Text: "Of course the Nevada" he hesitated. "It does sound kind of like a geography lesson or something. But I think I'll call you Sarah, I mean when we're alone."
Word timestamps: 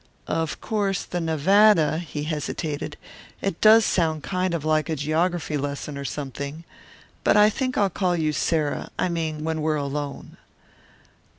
"Of 0.25 0.59
course 0.61 1.03
the 1.03 1.21
Nevada" 1.21 1.99
he 1.99 2.23
hesitated. 2.23 2.97
"It 3.39 3.61
does 3.61 3.85
sound 3.85 4.23
kind 4.23 4.55
of 4.55 4.65
like 4.65 4.89
a 4.89 4.95
geography 4.95 5.57
lesson 5.57 5.95
or 5.95 6.05
something. 6.05 6.63
But 7.23 7.37
I 7.37 7.51
think 7.51 7.77
I'll 7.77 7.87
call 7.91 8.15
you 8.15 8.33
Sarah, 8.33 8.89
I 8.97 9.09
mean 9.09 9.43
when 9.43 9.61
we're 9.61 9.75
alone." 9.75 10.37